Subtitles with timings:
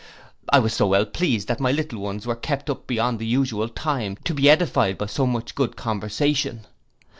[0.49, 3.69] I was so well pleased, that my little ones were kept up beyond the usual
[3.69, 6.65] time to be edified by so much good conversation.